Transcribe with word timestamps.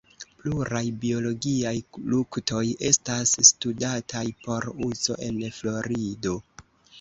Pluraj 0.43 0.79
biologiaj 1.01 1.73
luktoj 2.13 2.63
estas 2.89 3.35
studataj 3.51 4.25
por 4.47 4.67
uzo 4.89 5.19
en 5.29 5.39
Florido. 5.61 6.35